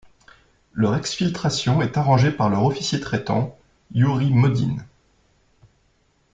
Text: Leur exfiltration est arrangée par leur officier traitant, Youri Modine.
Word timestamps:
Leur 0.73 0.95
exfiltration 0.95 1.83
est 1.83 1.95
arrangée 1.95 2.31
par 2.31 2.49
leur 2.49 2.65
officier 2.65 2.99
traitant, 2.99 3.55
Youri 3.93 4.31
Modine. 4.33 4.83